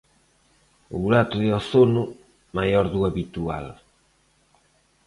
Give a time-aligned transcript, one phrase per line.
[0.93, 2.03] O burato de ozono,
[2.57, 3.67] "maior do habitual".